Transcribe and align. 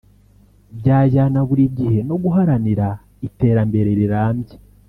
byajyana 0.79 1.39
buri 1.47 1.65
gihe 1.77 1.99
no 2.09 2.15
guharanira 2.23 2.87
iterambere 3.27 3.89
rirambye 3.99 4.53